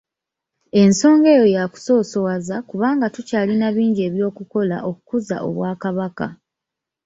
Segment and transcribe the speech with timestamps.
[0.81, 6.27] Ensonga eyo yakusoosowaza kubanga tukyalina bingi ebyokukola okukuza Obwakabaka.